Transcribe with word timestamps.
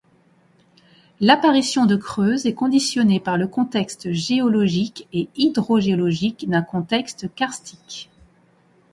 L'apparition 1.19 1.85
de 1.85 1.95
creuses 1.95 2.47
est 2.47 2.55
conditionnée 2.55 3.19
par 3.19 3.37
le 3.37 3.47
contexte 3.47 4.11
géologique 4.11 5.07
et 5.13 5.29
hydrogéologique 5.35 6.49
d'un 6.49 6.63
contexte 6.63 7.31
karstique. 7.35 8.09